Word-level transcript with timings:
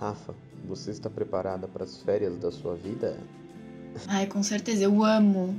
Rafa, 0.00 0.34
você 0.64 0.90
está 0.90 1.10
preparada 1.10 1.66
para 1.66 1.84
as 1.84 2.02
férias 2.02 2.36
da 2.38 2.50
sua 2.50 2.74
vida? 2.74 3.16
Ai, 4.06 4.26
com 4.26 4.42
certeza, 4.42 4.84
eu 4.84 5.02
amo. 5.04 5.58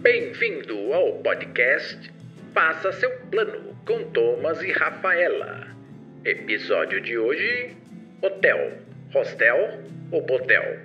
Bem-vindo 0.00 0.92
ao 0.92 1.14
podcast 1.14 2.14
Faça 2.54 2.92
seu 2.92 3.10
plano 3.32 3.74
com 3.84 4.04
Thomas 4.12 4.62
e 4.62 4.70
Rafaela. 4.70 5.66
Episódio 6.24 7.00
de 7.00 7.18
hoje: 7.18 7.76
Hotel, 8.22 8.78
Hostel 9.12 9.80
ou 10.12 10.24
Botel? 10.24 10.78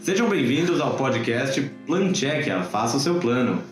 Sejam 0.00 0.30
bem-vindos 0.30 0.80
ao 0.80 0.96
podcast 0.96 1.60
Plancheck, 1.86 2.48
faça 2.70 2.96
o 2.96 3.00
seu 3.00 3.20
plano. 3.20 3.62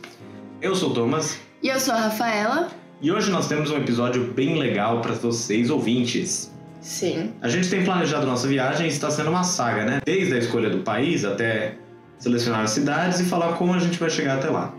Eu 0.60 0.74
sou 0.74 0.90
o 0.90 0.94
Thomas 0.94 1.40
E 1.62 1.68
eu 1.70 1.80
sou 1.80 1.94
a 1.94 2.00
Rafaela. 2.00 2.68
E 3.00 3.10
hoje 3.10 3.30
nós 3.30 3.46
temos 3.46 3.71
um 3.71 3.76
episódio 3.76 4.32
bem 4.32 4.58
legal 4.58 5.00
para 5.00 5.12
vocês 5.12 5.71
ouvintes. 5.71 6.50
Sim. 6.80 7.32
A 7.43 7.48
gente 7.48 7.68
tem 7.68 7.84
planejado 7.84 8.26
nossa 8.26 8.46
viagem 8.46 8.86
e 8.86 8.88
está 8.88 9.11
sendo 9.11 9.30
uma 9.30 9.43
saga, 9.43 9.84
né? 9.84 10.00
Desde 10.04 10.34
a 10.34 10.38
escolha 10.38 10.71
do 10.71 10.79
país 10.79 11.24
até 11.24 11.76
selecionar 12.18 12.61
as 12.61 12.71
cidades 12.71 13.21
e 13.21 13.24
falar 13.24 13.54
como 13.54 13.74
a 13.74 13.79
gente 13.79 13.98
vai 13.98 14.08
chegar 14.08 14.38
até 14.38 14.48
lá. 14.48 14.72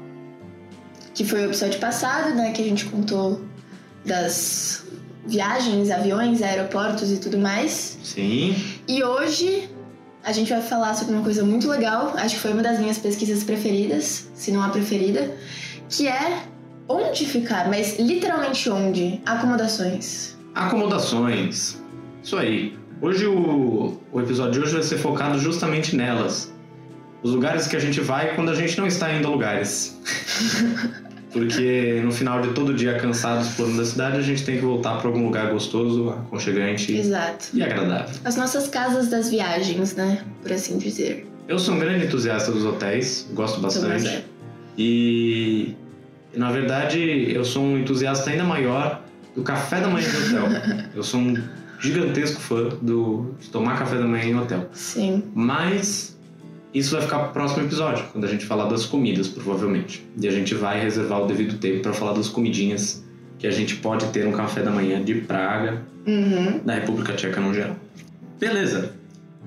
Que 1.14 1.26
foi 1.26 1.42
o 1.42 1.46
episódio 1.46 1.80
passado, 1.80 2.34
né? 2.34 2.52
Que 2.52 2.62
a 2.62 2.66
gente 2.66 2.86
contou 2.86 3.42
das 4.06 4.86
viagens, 5.26 5.92
aviões, 5.92 6.42
aeroportos 6.42 7.12
e 7.12 7.18
tudo 7.18 7.38
mais. 7.38 7.98
Sim, 8.04 8.56
E 8.88 9.04
hoje 9.04 9.70
a 10.24 10.32
gente 10.32 10.50
vai 10.50 10.62
falar 10.62 10.94
sobre 10.94 11.14
uma 11.14 11.24
coisa 11.24 11.44
muito 11.44 11.70
legal. 11.70 12.14
Acho 12.16 12.36
que 12.36 12.42
foi 12.42 12.54
uma 12.54 12.64
das 12.64 12.80
minhas 12.80 12.98
pesquisas 12.98 13.44
preferidas, 13.44 14.30
se 14.34 14.52
não 14.52 14.64
a 14.64 14.70
preferida, 14.70 15.36
que 15.90 16.08
é 16.08 16.44
onde 16.88 17.26
ficar, 17.26 17.68
mas 17.70 18.00
literalmente 18.00 18.70
onde? 18.70 19.22
Acomodações. 19.26 20.38
acomodações. 20.56 21.82
Isso 22.24 22.38
aí. 22.38 22.78
Hoje 23.02 23.28
o, 23.28 24.00
o 24.12 24.20
episódio 24.22 24.54
de 24.54 24.60
hoje 24.62 24.74
vai 24.74 24.84
ser 24.84 24.98
focado 24.98 25.38
justamente 25.40 25.96
nelas. 25.96 26.54
Os 27.22 27.32
lugares 27.32 27.68
que 27.68 27.76
a 27.76 27.80
gente 27.80 28.00
vai 28.00 28.36
quando 28.36 28.50
a 28.50 28.56
gente 28.56 28.78
não 28.78 28.88
está 28.88 29.14
indo 29.14 29.28
a 29.28 29.32
lugares. 29.32 30.00
Porque 31.32 32.02
no 32.04 32.12
final 32.12 32.42
de 32.42 32.54
todo 32.54 32.74
dia 32.74 32.98
cansado 32.98 33.42
explorando 33.42 33.82
a 33.82 33.86
cidade, 33.86 34.18
a 34.18 34.22
gente 34.22 34.44
tem 34.44 34.56
que 34.56 34.66
voltar 34.66 34.98
para 34.98 35.08
algum 35.08 35.26
lugar 35.26 35.52
gostoso, 35.52 36.10
aconchegante 36.10 36.96
Exato. 36.96 37.50
e 37.54 37.62
agradável. 37.62 38.16
As 38.24 38.36
nossas 38.36 38.68
casas 38.68 39.10
das 39.10 39.30
viagens, 39.30 39.94
né? 39.96 40.24
Por 40.42 40.52
assim 40.52 40.78
dizer. 40.78 41.28
Eu 41.48 41.60
sou 41.60 41.76
um 41.76 41.80
grande 41.80 42.06
entusiasta 42.06 42.52
dos 42.52 42.66
hotéis, 42.66 43.28
gosto 43.34 43.60
bastante. 43.60 44.08
é. 44.08 44.24
E 46.38 46.40
na 46.40 46.52
verdade 46.52 47.32
eu 47.34 47.44
sou 47.44 47.64
um 47.64 47.80
entusiasta 47.80 48.30
ainda 48.30 48.44
maior 48.44 49.02
do 49.36 49.42
café 49.42 49.82
da 49.82 49.88
manhã 49.88 50.08
do 50.08 50.28
hotel. 50.28 50.46
eu 50.94 51.02
sou 51.02 51.20
um 51.20 51.36
gigantesco 51.80 52.40
fã 52.40 52.70
do, 52.80 53.34
de 53.40 53.50
tomar 53.50 53.80
café 53.80 53.98
da 53.98 54.06
manhã 54.06 54.26
em 54.26 54.36
hotel. 54.36 54.70
Sim. 54.72 55.24
Mas 55.34 56.16
isso 56.76 56.92
vai 56.92 57.02
ficar 57.02 57.18
pro 57.20 57.34
próximo 57.34 57.66
episódio, 57.66 58.06
quando 58.12 58.26
a 58.26 58.28
gente 58.28 58.46
falar 58.46 58.66
das 58.66 58.86
comidas, 58.86 59.28
provavelmente. 59.28 60.08
E 60.22 60.28
a 60.28 60.32
gente 60.32 60.54
vai 60.54 60.80
reservar 60.80 61.24
o 61.24 61.26
devido 61.26 61.58
tempo 61.58 61.82
para 61.82 61.94
falar 61.94 62.14
das 62.14 62.30
comidinhas 62.30 63.04
que 63.40 63.48
a 63.48 63.52
gente 63.52 63.78
pode 63.78 64.06
ter 64.08 64.24
no 64.24 64.32
café 64.32 64.62
da 64.62 64.70
manhã 64.70 65.04
de 65.04 65.16
Praga, 65.16 65.82
Uhum. 66.06 66.60
da 66.64 66.76
República 66.76 67.14
Tcheca 67.14 67.42
no 67.42 67.54
geral. 67.54 67.76
Beleza. 68.40 68.94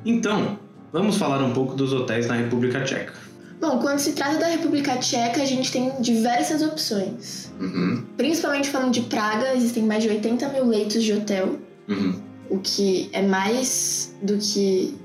Então, 0.04 0.58
vamos 0.92 1.16
falar 1.16 1.42
um 1.42 1.52
pouco 1.52 1.74
dos 1.74 1.92
hotéis 1.92 2.26
na 2.26 2.34
República 2.34 2.80
Tcheca. 2.82 3.12
Bom, 3.60 3.78
quando 3.78 3.98
se 3.98 4.12
trata 4.12 4.38
da 4.38 4.46
República 4.46 4.96
Tcheca, 4.96 5.42
a 5.42 5.44
gente 5.44 5.70
tem 5.70 5.92
diversas 6.00 6.62
opções. 6.62 7.52
Uhum. 7.60 8.04
Principalmente 8.16 8.70
falando 8.70 8.92
de 8.92 9.02
Praga, 9.02 9.54
existem 9.54 9.82
mais 9.82 10.02
de 10.02 10.08
80 10.08 10.48
mil 10.48 10.64
leitos 10.66 11.02
de 11.04 11.12
hotel, 11.12 11.58
Uhum. 11.86 12.18
o 12.48 12.58
que 12.58 13.10
é 13.12 13.20
mais 13.20 14.14
do 14.22 14.38
que 14.38 14.96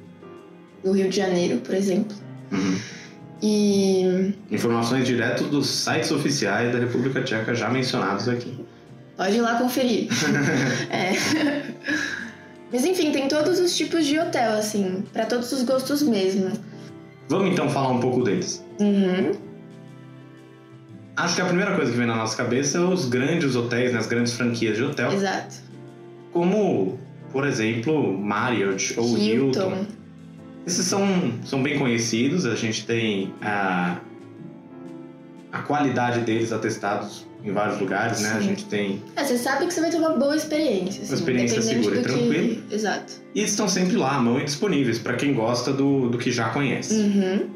no 0.83 0.94
Rio 0.94 1.09
de 1.09 1.17
Janeiro, 1.17 1.57
por 1.59 1.75
exemplo. 1.75 2.15
Uhum. 2.51 2.77
E 3.41 4.33
Informações 4.49 5.05
direto 5.05 5.44
dos 5.45 5.67
sites 5.67 6.11
oficiais 6.11 6.71
da 6.71 6.79
República 6.79 7.21
Tcheca 7.23 7.53
já 7.53 7.69
mencionados 7.69 8.29
aqui. 8.29 8.57
pode 9.17 9.35
ir 9.35 9.41
lá 9.41 9.55
conferir. 9.59 10.07
é. 10.89 11.11
Mas 12.71 12.85
enfim, 12.85 13.11
tem 13.11 13.27
todos 13.27 13.59
os 13.59 13.75
tipos 13.75 14.05
de 14.05 14.17
hotel, 14.17 14.53
assim, 14.57 15.03
pra 15.11 15.25
todos 15.25 15.51
os 15.51 15.63
gostos 15.63 16.01
mesmo. 16.01 16.51
Vamos 17.28 17.52
então 17.52 17.69
falar 17.69 17.91
um 17.91 18.00
pouco 18.00 18.24
deles. 18.24 18.66
Uhum. 18.80 19.31
Acho 21.18 21.36
que 21.36 21.41
a 21.41 21.46
primeira 21.46 21.75
coisa 21.75 21.91
que 21.91 21.97
vem 21.97 22.08
na 22.08 22.16
nossa 22.16 22.36
cabeça 22.36 22.78
é 22.78 22.81
os 22.81 23.08
grandes 23.08 23.56
hotéis, 23.56 23.94
né, 23.94 24.00
as 24.00 24.08
grandes 24.08 24.34
franquias 24.34 24.75
de 24.75 24.84
hotel, 24.84 25.13
Exato. 25.13 25.56
como, 26.34 27.00
por 27.31 27.47
exemplo, 27.47 28.18
Marriott 28.18 29.00
ou 29.00 29.18
Hilton. 29.18 29.86
Esses 30.68 30.86
são, 30.86 31.06
são 31.46 31.63
bem 31.63 31.80
conhecidos, 31.80 32.46
a 32.46 32.56
gente 32.56 32.86
tem 32.86 33.34
a, 33.42 33.97
a 35.52 35.62
qualidade 35.62 36.22
deles 36.22 36.52
atestados 36.52 37.25
em 37.45 37.51
vários 37.51 37.79
lugares, 37.79 38.22
né? 38.22 38.33
A 38.35 38.39
gente 38.41 38.66
tem. 38.66 39.01
É, 39.16 39.23
você 39.23 39.38
sabe 39.38 39.67
que 39.67 39.73
você 39.73 39.79
vai 39.81 39.91
ter 39.91 39.97
uma 39.97 40.17
boa 40.17 40.35
experiência. 40.35 41.03
Assim, 41.03 41.11
Uma 41.13 41.19
experiência 41.19 41.61
segura 41.61 41.95
e 41.95 42.00
do 42.01 42.03
que- 42.03 42.13
tranquila. 42.13 42.63
Exato. 42.72 43.13
E 43.35 43.41
estão 43.44 43.67
sempre 43.67 43.95
lá, 43.95 44.16
à 44.16 44.19
mão 44.22 44.39
e 44.39 44.44
disponíveis, 44.45 44.97
para 44.97 45.13
quem 45.16 45.33
gosta 45.33 45.72
do, 45.72 46.09
do 46.09 46.17
que 46.17 46.31
já 46.31 46.50
conhece. 46.50 46.95
Uhum. 46.95 47.50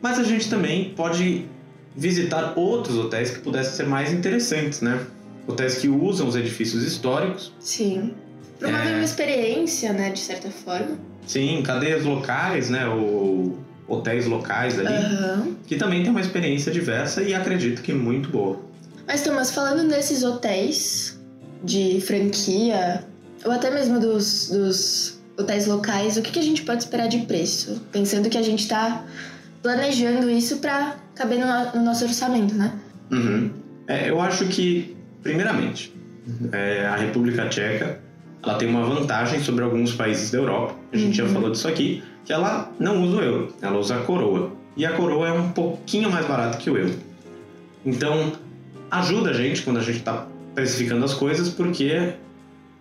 Mas 0.00 0.18
a 0.18 0.22
gente 0.22 0.48
também 0.48 0.90
pode 0.96 1.46
visitar 1.96 2.54
outros 2.56 2.96
hotéis 2.96 3.30
que 3.32 3.40
pudessem 3.40 3.72
ser 3.74 3.86
mais 3.86 4.12
interessantes, 4.12 4.80
né? 4.80 5.00
Hotéis 5.46 5.76
que 5.78 5.88
usam 5.88 6.28
os 6.28 6.36
edifícios 6.36 6.82
históricos. 6.84 7.52
Sim. 7.58 8.14
Promover 8.58 8.88
É. 8.92 8.94
uma 8.94 9.04
experiência, 9.04 9.92
né, 9.92 10.10
de 10.10 10.18
certa 10.20 10.50
forma. 10.50 10.96
Sim, 11.26 11.62
cadeias 11.62 12.04
locais, 12.04 12.70
né? 12.70 12.86
Ou 12.88 13.58
hotéis 13.88 14.26
locais 14.26 14.78
ali. 14.78 14.88
Aham. 14.94 15.56
Que 15.66 15.76
também 15.76 16.02
tem 16.02 16.10
uma 16.10 16.20
experiência 16.20 16.70
diversa 16.70 17.22
e 17.22 17.34
acredito 17.34 17.80
que 17.82 17.92
muito 17.92 18.28
boa. 18.28 18.60
Mas, 19.06 19.22
Thomas, 19.22 19.50
falando 19.50 19.82
nesses 19.84 20.22
hotéis 20.22 21.18
de 21.64 22.00
franquia, 22.02 23.04
ou 23.44 23.50
até 23.50 23.70
mesmo 23.70 23.98
dos, 23.98 24.50
dos 24.50 25.18
hotéis 25.38 25.66
locais, 25.66 26.16
o 26.16 26.22
que, 26.22 26.30
que 26.32 26.38
a 26.38 26.42
gente 26.42 26.62
pode 26.62 26.82
esperar 26.82 27.08
de 27.08 27.18
preço? 27.20 27.80
Pensando 27.90 28.28
que 28.28 28.36
a 28.36 28.42
gente 28.42 28.68
tá 28.68 29.04
planejando 29.62 30.30
isso 30.30 30.58
pra 30.58 30.96
caber 31.14 31.38
no, 31.38 31.46
no- 31.46 31.72
no 31.76 31.84
nosso 31.84 32.04
orçamento, 32.04 32.54
né? 32.54 32.72
Uhum. 33.10 33.50
É, 33.86 34.10
eu 34.10 34.20
acho 34.20 34.44
que, 34.46 34.96
primeiramente, 35.22 35.94
é, 36.52 36.86
a 36.86 36.96
República 36.96 37.48
Tcheca 37.48 37.98
ela 38.42 38.54
tem 38.54 38.68
uma 38.68 38.84
vantagem 38.84 39.40
sobre 39.42 39.64
alguns 39.64 39.92
países 39.94 40.30
da 40.30 40.38
Europa. 40.38 40.76
A 40.92 40.96
gente 40.96 41.16
já 41.16 41.24
Uhum. 41.24 41.32
falou 41.32 41.50
disso 41.50 41.66
aqui, 41.66 42.02
que 42.28 42.32
ela 42.34 42.70
não 42.78 43.02
usa 43.04 43.16
o 43.16 43.20
euro, 43.22 43.54
ela 43.62 43.78
usa 43.78 43.96
a 43.96 44.00
coroa. 44.00 44.52
E 44.76 44.84
a 44.84 44.92
coroa 44.92 45.28
é 45.28 45.32
um 45.32 45.50
pouquinho 45.50 46.10
mais 46.10 46.26
barata 46.26 46.58
que 46.58 46.68
o 46.68 46.76
euro. 46.76 46.92
Então, 47.86 48.32
ajuda 48.90 49.30
a 49.30 49.32
gente 49.32 49.62
quando 49.62 49.78
a 49.78 49.82
gente 49.82 50.00
está 50.00 50.26
precificando 50.54 51.06
as 51.06 51.14
coisas, 51.14 51.48
porque 51.48 52.12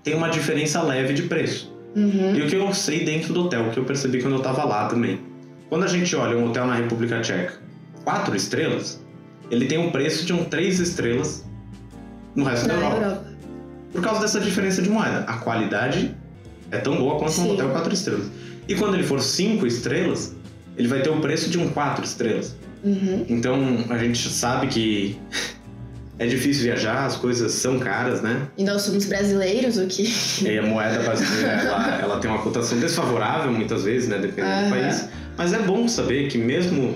tem 0.03 0.15
uma 0.15 0.27
diferença 0.27 0.81
leve 0.81 1.13
de 1.13 1.23
preço. 1.23 1.73
Uhum. 1.95 2.35
E 2.35 2.41
o 2.41 2.47
que 2.47 2.57
eu 2.57 2.73
sei 2.73 3.05
dentro 3.05 3.33
do 3.33 3.45
hotel, 3.45 3.67
o 3.67 3.71
que 3.71 3.79
eu 3.79 3.85
percebi 3.85 4.21
quando 4.21 4.33
eu 4.33 4.39
estava 4.39 4.65
lá 4.65 4.89
também. 4.89 5.21
Quando 5.69 5.85
a 5.85 5.87
gente 5.87 6.13
olha 6.13 6.35
um 6.35 6.49
hotel 6.49 6.67
na 6.67 6.75
República 6.75 7.21
Tcheca, 7.21 7.53
quatro 8.03 8.35
estrelas, 8.35 9.01
ele 9.49 9.65
tem 9.67 9.77
um 9.77 9.91
preço 9.91 10.25
de 10.25 10.33
um 10.33 10.43
três 10.43 10.77
estrelas 10.81 11.45
no 12.35 12.43
resto 12.43 12.67
Na 12.67 12.73
da 12.73 12.79
Europa. 12.81 12.97
Europa. 12.97 13.25
Por 13.93 14.01
causa 14.01 14.19
dessa 14.19 14.41
diferença 14.41 14.81
de 14.81 14.89
moeda. 14.89 15.19
A 15.19 15.37
qualidade 15.37 16.13
é 16.69 16.79
tão 16.79 16.97
boa 16.97 17.17
quanto 17.17 17.31
Sim. 17.31 17.43
um 17.43 17.53
hotel 17.53 17.69
quatro 17.69 17.93
estrelas. 17.93 18.29
E 18.67 18.75
quando 18.75 18.95
ele 18.95 19.03
for 19.03 19.21
cinco 19.21 19.65
estrelas, 19.65 20.35
ele 20.77 20.87
vai 20.87 21.01
ter 21.01 21.09
o 21.09 21.19
preço 21.19 21.49
de 21.49 21.57
um 21.57 21.69
quatro 21.69 22.03
estrelas. 22.03 22.55
Uhum. 22.83 23.25
Então 23.27 23.85
a 23.89 23.97
gente 23.97 24.29
sabe 24.29 24.67
que 24.67 25.17
é 26.19 26.27
difícil 26.27 26.63
viajar, 26.63 27.05
as 27.05 27.15
coisas 27.15 27.51
são 27.53 27.79
caras, 27.79 28.21
né? 28.21 28.47
E 28.57 28.63
nós 28.63 28.81
somos 28.83 29.05
brasileiros, 29.05 29.77
o 29.77 29.87
que. 29.87 30.03
E 30.43 30.57
a 30.57 30.63
moeda 30.63 30.99
brasileira, 30.99 31.51
ela, 31.63 32.01
ela 32.01 32.19
tem 32.19 32.29
uma 32.29 32.41
cotação 32.41 32.79
desfavorável 32.79 33.51
muitas 33.51 33.83
vezes, 33.83 34.09
né? 34.09 34.17
Dependendo 34.17 34.53
do 34.53 34.61
Aham. 34.61 34.69
país. 34.69 35.09
Mas 35.37 35.53
é 35.53 35.59
bom 35.59 35.87
saber 35.87 36.27
que 36.29 36.37
mesmo 36.37 36.95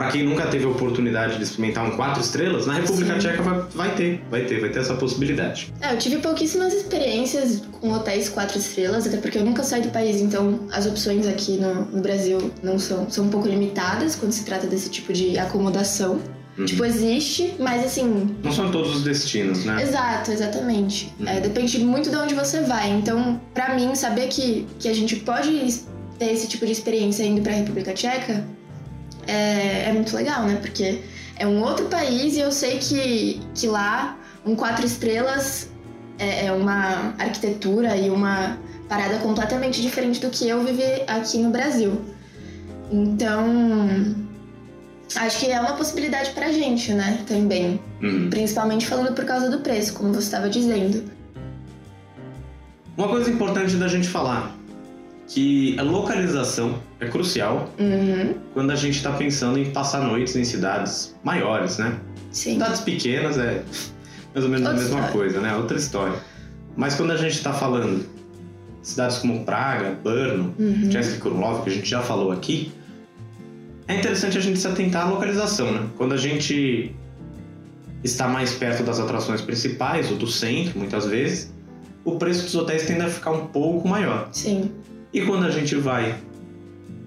para 0.00 0.12
quem 0.12 0.22
nunca 0.22 0.46
teve 0.46 0.64
a 0.64 0.68
oportunidade 0.68 1.36
de 1.36 1.42
experimentar 1.42 1.84
um 1.84 1.94
quatro 1.94 2.22
estrelas, 2.22 2.64
na 2.64 2.72
República 2.72 3.12
Sim. 3.12 3.18
Tcheca 3.18 3.42
vai, 3.42 3.60
vai 3.74 3.94
ter, 3.94 4.24
vai 4.30 4.44
ter, 4.46 4.58
vai 4.58 4.70
ter 4.70 4.78
essa 4.78 4.94
possibilidade. 4.94 5.70
É, 5.78 5.92
eu 5.92 5.98
tive 5.98 6.16
pouquíssimas 6.16 6.72
experiências 6.72 7.62
com 7.70 7.92
hotéis 7.92 8.30
quatro 8.30 8.58
estrelas, 8.58 9.06
até 9.06 9.18
porque 9.18 9.36
eu 9.36 9.44
nunca 9.44 9.62
saí 9.62 9.82
do 9.82 9.90
país, 9.90 10.22
então 10.22 10.60
as 10.72 10.86
opções 10.86 11.26
aqui 11.26 11.58
no, 11.58 11.84
no 11.84 12.00
Brasil 12.00 12.50
não 12.62 12.78
são, 12.78 13.10
são 13.10 13.26
um 13.26 13.28
pouco 13.28 13.46
limitadas 13.46 14.16
quando 14.16 14.32
se 14.32 14.42
trata 14.42 14.66
desse 14.66 14.88
tipo 14.88 15.12
de 15.12 15.38
acomodação. 15.38 16.18
Uhum. 16.56 16.64
Tipo, 16.64 16.86
existe, 16.86 17.54
mas 17.58 17.84
assim. 17.84 18.34
Não 18.42 18.52
são 18.52 18.70
todos 18.70 18.96
os 18.96 19.02
destinos, 19.02 19.66
né? 19.66 19.82
Exato, 19.82 20.32
exatamente. 20.32 21.12
Uhum. 21.20 21.28
É, 21.28 21.40
depende 21.40 21.78
muito 21.78 22.08
de 22.08 22.16
onde 22.16 22.34
você 22.34 22.62
vai. 22.62 22.90
Então, 22.90 23.38
pra 23.52 23.74
mim, 23.74 23.94
saber 23.94 24.28
que, 24.28 24.66
que 24.78 24.88
a 24.88 24.94
gente 24.94 25.16
pode 25.16 25.84
ter 26.18 26.32
esse 26.32 26.48
tipo 26.48 26.64
de 26.64 26.72
experiência 26.72 27.22
indo 27.22 27.42
pra 27.42 27.52
República 27.52 27.92
Tcheca 27.92 28.42
é, 29.30 29.88
é 29.88 29.92
muito 29.92 30.14
legal, 30.14 30.44
né? 30.44 30.58
Porque 30.60 31.00
é 31.36 31.46
um 31.46 31.62
outro 31.62 31.86
país 31.86 32.36
e 32.36 32.40
eu 32.40 32.50
sei 32.50 32.78
que, 32.78 33.40
que 33.54 33.66
lá 33.66 34.18
um 34.44 34.54
quatro 34.54 34.84
estrelas 34.84 35.70
é, 36.18 36.46
é 36.46 36.52
uma 36.52 37.14
arquitetura 37.18 37.96
e 37.96 38.10
uma 38.10 38.58
parada 38.88 39.18
completamente 39.18 39.80
diferente 39.80 40.20
do 40.20 40.30
que 40.30 40.48
eu 40.48 40.64
vivi 40.64 41.02
aqui 41.06 41.38
no 41.38 41.50
Brasil. 41.50 42.00
Então, 42.90 43.46
acho 45.14 45.38
que 45.38 45.46
é 45.46 45.60
uma 45.60 45.74
possibilidade 45.74 46.30
pra 46.30 46.50
gente, 46.50 46.92
né? 46.92 47.20
Também. 47.26 47.80
Uhum. 48.02 48.28
Principalmente 48.28 48.86
falando 48.86 49.14
por 49.14 49.24
causa 49.24 49.48
do 49.48 49.60
preço, 49.60 49.94
como 49.94 50.12
você 50.12 50.24
estava 50.24 50.50
dizendo. 50.50 51.04
Uma 52.96 53.08
coisa 53.08 53.30
importante 53.30 53.76
da 53.76 53.86
gente 53.88 54.08
falar, 54.08 54.54
que 55.32 55.78
a 55.78 55.82
localização 55.82 56.80
é 56.98 57.06
crucial 57.06 57.70
Uhum, 57.78 58.34
quando 58.52 58.72
a 58.72 58.74
gente 58.74 58.96
está 58.96 59.12
pensando 59.12 59.58
em 59.58 59.70
passar 59.70 60.00
noites 60.02 60.34
em 60.34 60.42
cidades 60.44 61.14
maiores, 61.22 61.78
né? 61.78 61.98
sim. 62.32 62.54
Cidades 62.54 62.80
pequenas 62.80 63.38
é 63.38 63.62
mais 64.34 64.44
ou 64.44 64.50
menos 64.50 64.66
a 64.66 64.70
Outra 64.70 64.82
mesma 64.84 64.98
história. 65.00 65.12
coisa, 65.12 65.40
né? 65.40 65.56
Outra 65.56 65.76
história. 65.76 66.18
Mas 66.76 66.94
quando 66.96 67.12
a 67.12 67.16
gente 67.16 67.34
está 67.34 67.52
falando 67.52 68.04
cidades 68.82 69.18
como 69.18 69.44
Praga, 69.44 69.96
Brno, 70.02 70.52
Uhum. 70.58 70.90
Krumlov, 71.20 71.62
que 71.62 71.70
a 71.70 71.72
gente 71.72 71.88
já 71.88 72.00
falou 72.02 72.32
aqui, 72.32 72.72
é 73.86 73.96
interessante 73.98 74.36
a 74.38 74.40
gente 74.40 74.58
se 74.58 74.66
atentar 74.66 75.06
à 75.06 75.10
localização, 75.10 75.70
né? 75.72 75.86
Quando 75.96 76.12
a 76.12 76.16
gente 76.16 76.94
está 78.02 78.26
mais 78.28 78.52
perto 78.52 78.82
das 78.82 78.98
atrações 78.98 79.40
principais 79.40 80.10
ou 80.10 80.16
do 80.16 80.26
centro, 80.26 80.78
muitas 80.78 81.06
vezes, 81.06 81.52
o 82.04 82.12
preço 82.16 82.44
dos 82.44 82.54
hotéis 82.54 82.84
tende 82.86 83.02
a 83.02 83.08
ficar 83.08 83.30
um 83.32 83.46
pouco 83.46 83.86
maior. 83.88 84.28
Sim. 84.32 84.70
E 85.12 85.20
quando 85.22 85.44
a 85.46 85.50
gente 85.50 85.74
vai 85.76 86.16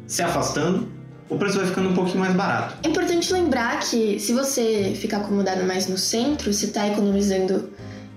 se 0.07 0.21
afastando, 0.21 0.87
o 1.29 1.37
preço 1.37 1.57
vai 1.57 1.65
ficando 1.67 1.89
um 1.89 1.93
pouquinho 1.93 2.19
mais 2.19 2.33
barato. 2.33 2.75
É 2.83 2.87
importante 2.89 3.31
lembrar 3.31 3.79
que 3.79 4.19
se 4.19 4.33
você 4.33 4.93
ficar 4.99 5.17
acomodado 5.17 5.63
mais 5.63 5.87
no 5.87 5.97
centro, 5.97 6.53
você 6.53 6.65
está 6.65 6.87
economizando 6.87 7.69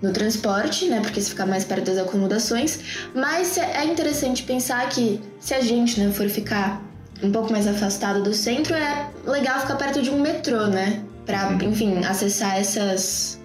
no 0.03 0.13
transporte, 0.13 0.87
né? 0.87 1.01
Porque 1.01 1.21
você 1.21 1.31
fica 1.31 1.47
mais 1.47 1.65
perto 1.65 1.87
das 1.87 1.99
acomodações. 1.99 2.81
Mas 3.15 3.57
é 3.57 3.85
interessante 3.85 4.43
pensar 4.43 4.89
que 4.89 5.21
se 5.41 5.55
a 5.55 5.61
gente 5.61 5.99
né, 6.01 6.13
for 6.13 6.29
ficar 6.29 6.83
um 7.23 7.31
pouco 7.33 7.51
mais 7.53 7.67
afastado 7.67 8.23
do 8.23 8.35
centro, 8.35 8.75
é 8.75 9.09
legal 9.25 9.61
ficar 9.61 9.77
perto 9.77 10.03
de 10.03 10.11
um 10.11 10.21
metrô, 10.21 10.67
né? 10.67 11.03
Pra, 11.25 11.49
Uhum. 11.49 11.71
enfim, 11.71 12.05
acessar 12.05 12.57
essas, 12.59 13.41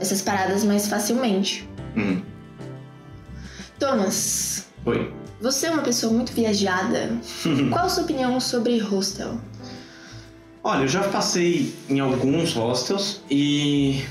essas 0.00 0.20
paradas 0.20 0.64
mais 0.64 0.88
facilmente. 0.88 1.68
Hum. 1.96 2.20
Thomas, 3.78 4.66
Oi. 4.84 5.12
Você 5.42 5.66
é 5.66 5.70
uma 5.70 5.82
pessoa 5.82 6.12
muito 6.12 6.32
viajada. 6.32 7.10
Qual 7.70 7.84
a 7.84 7.88
sua 7.88 8.04
opinião 8.04 8.38
sobre 8.38 8.78
hostel? 8.78 9.38
Olha, 10.62 10.82
eu 10.84 10.88
já 10.88 11.02
passei 11.02 11.74
em 11.90 11.98
alguns 11.98 12.52
hostels 12.52 13.20
e 13.28 14.04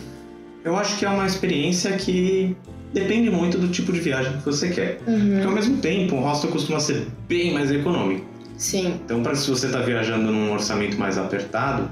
eu 0.65 0.75
acho 0.75 0.99
que 0.99 1.05
é 1.05 1.09
uma 1.09 1.25
experiência 1.25 1.93
que 1.93 2.55
depende 2.93 3.29
muito 3.29 3.57
do 3.57 3.69
tipo 3.69 3.93
de 3.93 4.01
viagem 4.01 4.33
que 4.33 4.43
você 4.43 4.69
quer. 4.69 4.99
Uhum. 5.07 5.31
Porque 5.31 5.47
ao 5.47 5.53
mesmo 5.53 5.77
tempo, 5.77 6.15
um 6.15 6.19
hostel 6.19 6.51
costuma 6.51 6.81
ser 6.81 7.07
bem 7.29 7.53
mais 7.53 7.71
econômico. 7.71 8.25
Sim. 8.57 8.99
Então, 9.05 9.23
para 9.23 9.33
se 9.33 9.49
você 9.49 9.67
está 9.67 9.79
viajando 9.79 10.29
num 10.29 10.51
orçamento 10.51 10.97
mais 10.97 11.17
apertado 11.17 11.89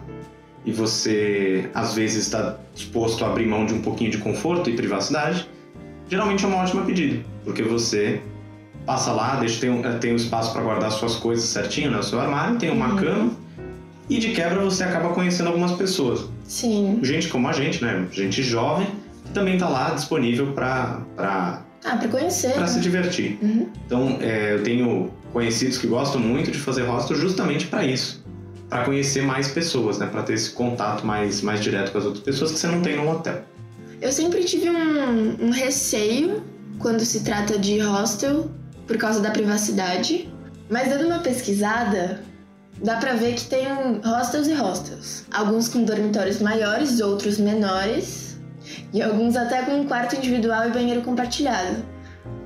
e 0.66 0.74
você 0.74 1.70
às 1.74 1.94
vezes 1.94 2.26
está 2.26 2.58
disposto 2.76 3.24
a 3.24 3.30
abrir 3.30 3.48
mão 3.48 3.66
de 3.66 3.74
um 3.74 3.82
pouquinho 3.82 4.12
de 4.12 4.18
conforto 4.18 4.70
e 4.70 4.76
privacidade, 4.76 5.48
geralmente 6.10 6.44
é 6.44 6.48
uma 6.50 6.58
ótima 6.58 6.84
pedida, 6.84 7.24
porque 7.46 7.64
você 7.64 8.22
passa 8.90 9.12
lá, 9.12 9.36
deixa 9.36 9.62
tem 9.62 9.70
um, 9.70 9.84
tem 10.00 10.14
um 10.14 10.16
espaço 10.16 10.52
para 10.52 10.64
guardar 10.64 10.92
suas 10.92 11.16
coisas 11.16 11.46
certinho 11.46 11.92
no 11.92 12.02
seu 12.02 12.20
armário, 12.20 12.58
tem 12.58 12.72
uma 12.72 12.88
Uhum. 12.90 12.96
cama 12.96 13.32
e 14.10 14.18
de 14.18 14.32
quebra 14.32 14.64
você 14.64 14.84
acaba 14.84 15.10
conhecendo 15.10 15.46
algumas 15.46 15.74
pessoas, 15.74 16.26
Sim. 16.44 16.98
gente 17.04 17.28
como 17.28 17.48
a 17.48 17.54
gente, 17.54 17.84
né, 17.84 18.08
gente 18.12 18.42
jovem 18.42 18.88
que 19.26 19.32
também 19.32 19.54
está 19.54 19.70
lá 19.70 19.92
disponível 19.92 20.54
para 20.54 21.02
para 21.16 21.62
Ah, 21.86 21.98
pra 21.98 22.08
conhecer. 22.08 22.54
para 22.54 22.62
né? 22.62 22.68
se 22.68 22.80
divertir. 22.80 23.38
Uhum. 23.44 23.68
Então, 23.86 24.18
é, 24.22 24.56
eu 24.56 24.64
tenho 24.64 25.12
conhecidos 25.32 25.78
que 25.78 25.86
gostam 25.86 26.20
muito 26.20 26.50
de 26.50 26.58
fazer 26.58 26.82
hostel 26.82 27.16
justamente 27.16 27.68
para 27.68 27.86
isso, 27.86 28.26
para 28.68 28.84
conhecer 28.86 29.22
mais 29.22 29.50
pessoas, 29.50 30.00
né, 30.00 30.08
para 30.08 30.24
ter 30.24 30.34
esse 30.34 30.50
contato 30.50 31.06
mais 31.06 31.44
mais 31.44 31.62
direto 31.62 31.92
com 31.92 32.00
as 32.00 32.06
outras 32.06 32.24
pessoas 32.24 32.52
que 32.52 32.58
você 32.58 32.66
não 32.66 32.82
tem 32.82 32.98
no 32.98 33.08
hotel. 33.12 33.44
Eu 34.02 34.12
sempre 34.12 34.44
tive 34.46 34.68
um, 34.72 35.46
um 35.46 35.52
receio 35.52 36.42
quando 36.80 37.02
se 37.06 37.24
trata 37.24 37.60
de 37.60 37.78
hostel 37.82 38.50
por 38.90 38.98
causa 38.98 39.20
da 39.22 39.30
privacidade. 39.30 40.28
Mas 40.68 40.90
dando 40.90 41.06
uma 41.06 41.20
pesquisada, 41.20 42.22
dá 42.84 42.96
pra 42.98 43.14
ver 43.14 43.36
que 43.36 43.46
tem 43.46 43.66
hostels 44.04 44.48
e 44.48 44.54
hostels. 44.54 45.26
Alguns 45.32 45.68
com 45.70 45.84
dormitórios 45.84 46.42
maiores, 46.42 47.00
outros 47.00 47.38
menores. 47.38 48.40
E 48.92 49.00
alguns 49.02 49.36
até 49.36 49.62
com 49.62 49.82
um 49.82 49.86
quarto 49.88 50.16
individual 50.16 50.68
e 50.68 50.72
banheiro 50.72 51.02
compartilhado. 51.04 51.78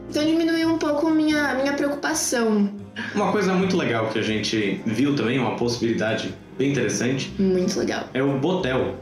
Então 0.10 0.24
diminuiu 0.26 0.74
um 0.74 0.78
pouco 0.78 1.10
minha, 1.10 1.54
minha 1.56 1.74
preocupação. 1.74 2.70
Uma 3.16 3.32
coisa 3.32 3.54
muito 3.54 3.78
legal 3.78 4.10
que 4.10 4.20
a 4.20 4.22
gente 4.22 4.82
viu 4.86 5.16
também, 5.16 5.40
uma 5.40 5.56
possibilidade 5.56 6.34
bem 6.58 6.72
interessante, 6.72 7.34
Muito 7.40 7.80
legal. 7.80 8.04
é 8.14 8.22
o 8.22 8.38
botel. 8.38 8.96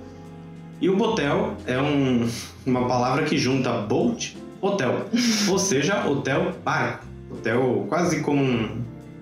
E 0.79 0.89
o 0.89 0.95
botel 0.95 1.55
é 1.67 1.77
um- 1.79 2.29
uma 2.65 2.87
palavra 2.87 3.23
que 3.25 3.37
junta 3.37 3.71
boat, 3.73 4.37
hotel, 4.61 5.07
ou 5.49 5.59
seja, 5.59 6.07
hotel 6.07 6.53
barco, 6.63 7.05
hotel 7.33 7.85
quase 7.89 8.21
como 8.21 8.43
um 8.43 8.81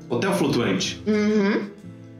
hotel 0.09 0.33
flutuante. 0.33 1.01
Uhum. 1.05 1.69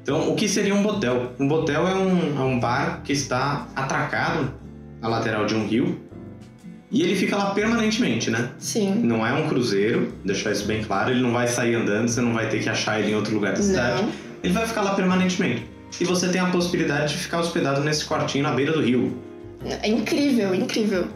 Então, 0.02 0.30
o 0.32 0.36
que 0.36 0.48
seria 0.48 0.74
um 0.74 0.82
botel? 0.82 1.34
Um 1.40 1.48
botel 1.48 1.88
é 1.88 1.96
um, 1.96 2.40
é 2.40 2.44
um 2.44 2.60
bar 2.60 3.02
que 3.04 3.14
está 3.14 3.68
atracado 3.76 4.54
na 5.02 5.08
lateral 5.08 5.46
de 5.46 5.56
um 5.56 5.68
rio 5.68 6.00
e 6.92 7.04
ele 7.04 7.16
fica 7.16 7.36
lá 7.36 7.52
permanentemente, 7.52 8.32
né? 8.32 8.50
Sim. 8.58 8.96
Não 8.96 9.26
é 9.26 9.32
um 9.34 9.48
cruzeiro, 9.48 10.12
deixar 10.26 10.52
isso 10.52 10.66
bem 10.66 10.84
claro, 10.84 11.12
ele 11.12 11.22
não 11.22 11.32
vai 11.32 11.48
sair 11.48 11.76
andando, 11.76 12.08
você 12.08 12.22
não 12.22 12.34
vai 12.34 12.50
ter 12.50 12.64
que 12.64 12.70
achar 12.70 13.00
ele 13.00 13.12
em 13.12 13.16
outro 13.16 13.34
lugar 13.34 13.54
da 13.54 13.62
cidade. 13.62 14.02
Não. 14.02 14.10
Ele 14.44 14.54
vai 14.54 14.66
ficar 14.66 14.82
lá 14.82 14.96
permanentemente. 14.96 15.66
E 16.00 16.06
você 16.06 16.30
tem 16.30 16.42
a 16.42 16.48
possibilidade 16.48 17.14
de 17.14 17.20
ficar 17.20 17.40
hospedado 17.40 17.82
nesse 17.82 18.06
quartinho 18.06 18.44
na 18.44 18.52
beira 18.52 18.72
do 18.72 18.82
rio. 18.82 19.16
É 19.64 19.88
incrível, 19.88 20.56
incrível. 20.56 21.08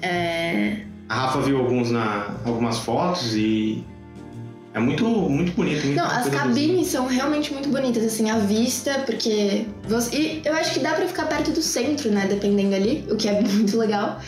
É... 0.00 0.78
A 1.08 1.26
Rafa 1.26 1.40
viu 1.40 1.58
alguns 1.58 1.90
na, 1.90 2.34
algumas 2.44 2.78
fotos 2.78 3.34
e 3.34 3.84
é 4.74 4.80
muito, 4.80 5.04
muito 5.06 5.52
bonito. 5.52 5.84
Muito 5.84 5.96
Não, 5.96 6.06
as 6.06 6.28
cabines 6.28 6.86
são 6.88 7.06
realmente 7.06 7.52
muito 7.52 7.68
bonitas, 7.68 8.04
assim, 8.04 8.30
à 8.30 8.38
vista, 8.38 9.00
porque. 9.06 9.66
Você... 9.88 10.16
E 10.16 10.42
eu 10.44 10.54
acho 10.54 10.72
que 10.74 10.80
dá 10.80 10.94
pra 10.94 11.06
ficar 11.06 11.26
perto 11.26 11.50
do 11.50 11.60
centro, 11.62 12.10
né? 12.10 12.26
Dependendo 12.28 12.74
ali, 12.74 13.04
o 13.10 13.16
que 13.16 13.28
é 13.28 13.40
muito 13.42 13.76
legal. 13.76 14.20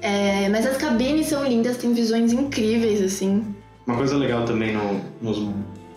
É, 0.00 0.48
Mas 0.48 0.66
as 0.66 0.76
cabines 0.76 1.26
são 1.28 1.44
lindas, 1.46 1.76
tem 1.76 1.92
visões 1.92 2.32
incríveis, 2.32 3.02
assim. 3.02 3.44
Uma 3.86 3.96
coisa 3.96 4.16
legal 4.16 4.44
também 4.44 4.72
no- 4.74 5.00
nos 5.20 5.48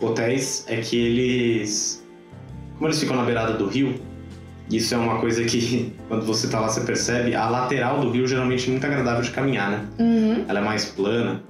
hotéis 0.02 0.66
é 0.68 0.78
que 0.78 0.98
eles. 0.98 2.04
Como 2.76 2.88
eles 2.88 3.00
ficam 3.00 3.16
na 3.16 3.24
beirada 3.24 3.54
do 3.54 3.68
rio, 3.68 3.96
isso 4.70 4.94
é 4.94 4.98
uma 4.98 5.20
coisa 5.20 5.44
que, 5.46 5.94
quando 6.10 6.26
você 6.26 6.48
tá 6.50 6.60
lá, 6.60 6.68
você 6.70 6.82
percebe, 6.82 7.34
a 7.36 7.50
lateral 7.50 8.02
do 8.02 8.12
rio 8.12 8.28
geralmente 8.28 8.68
é 8.68 8.72
muito 8.72 8.86
agradável 8.86 9.22
de 9.22 9.32
caminhar, 9.32 9.72
né? 9.72 9.86
Uhum. 10.00 10.46
Ela 10.48 10.60
é 10.60 10.64
mais 10.64 10.86
plana 10.86 11.42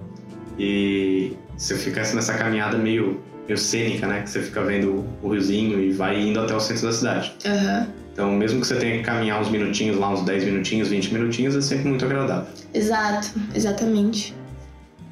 e 0.58 1.34
você 1.57 1.75
fica 1.75 2.01
nessa 2.13 2.33
caminhada 2.35 2.77
meio, 2.77 3.21
meio 3.47 3.57
cênica, 3.57 4.07
né? 4.07 4.21
Que 4.21 4.29
você 4.29 4.41
fica 4.41 4.63
vendo 4.63 5.05
o 5.21 5.29
riozinho 5.29 5.79
e 5.81 5.91
vai 5.91 6.19
indo 6.21 6.39
até 6.39 6.55
o 6.55 6.59
centro 6.59 6.87
da 6.87 6.93
cidade. 6.93 7.33
Aham. 7.45 7.87
Então, 8.13 8.31
mesmo 8.31 8.61
que 8.61 8.67
você 8.67 8.75
tenha 8.77 8.97
que 8.97 9.03
caminhar 9.03 9.39
uns 9.39 9.49
minutinhos 9.49 9.97
lá, 9.99 10.09
uns 10.09 10.23
10 10.23 10.43
minutinhos, 10.45 10.87
20 10.89 11.13
minutinhos, 11.13 11.55
é 11.55 11.61
sempre 11.61 11.87
muito 11.87 12.03
agradável. 12.03 12.47
Exato, 12.73 13.29
exatamente. 13.53 14.33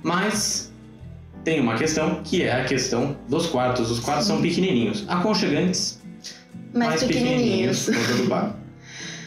Mas 0.01 0.71
tem 1.43 1.59
uma 1.59 1.75
questão 1.75 2.21
que 2.23 2.41
é 2.43 2.61
a 2.61 2.65
questão 2.65 3.15
dos 3.29 3.45
quartos. 3.47 3.91
Os 3.91 3.99
quartos 3.99 4.25
são 4.27 4.41
pequenininhos, 4.41 5.05
aconchegantes, 5.07 6.01
Mais, 6.73 7.03
pequenininhos. 7.03 7.85
por 7.85 7.93
todo 8.07 8.23
o 8.23 8.27
barco. 8.27 8.55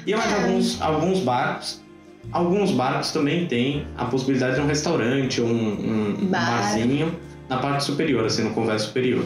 E 0.06 0.14
mais 0.16 0.30
É. 0.32 0.34
alguns, 0.42 0.82
alguns 0.82 1.20
barcos. 1.20 1.80
Alguns 2.30 2.70
barcos 2.72 3.10
também 3.10 3.46
têm 3.46 3.86
a 3.96 4.04
possibilidade 4.04 4.56
de 4.56 4.60
um 4.60 4.66
restaurante 4.66 5.40
ou 5.40 5.48
um, 5.48 6.12
um, 6.22 6.26
Bar. 6.26 6.62
barzinho 6.62 7.14
na 7.48 7.58
parte 7.58 7.84
superior, 7.84 8.24
assim, 8.24 8.44
no 8.44 8.50
convés 8.50 8.82
superior. 8.82 9.24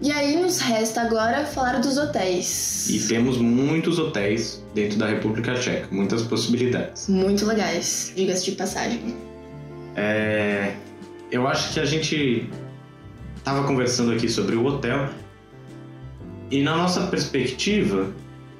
E 0.00 0.10
aí 0.10 0.36
nos 0.36 0.58
resta 0.58 1.02
agora 1.02 1.44
falar 1.44 1.80
dos 1.80 1.96
hotéis. 1.98 2.88
E 2.90 2.98
temos 3.06 3.38
muitos 3.38 3.98
hotéis 3.98 4.62
dentro 4.74 4.98
da 4.98 5.06
República 5.06 5.54
Tcheca, 5.54 5.88
muitas 5.90 6.22
possibilidades. 6.22 7.08
Muito 7.08 7.46
legais, 7.46 8.12
diga-se 8.16 8.50
de 8.50 8.52
passagem. 8.52 9.14
É, 9.96 10.74
eu 11.30 11.46
acho 11.46 11.72
que 11.72 11.80
a 11.80 11.84
gente 11.84 12.48
estava 13.36 13.66
conversando 13.66 14.12
aqui 14.12 14.28
sobre 14.28 14.56
o 14.56 14.64
hotel 14.64 15.08
e 16.50 16.62
na 16.62 16.76
nossa 16.76 17.06
perspectiva, 17.06 18.10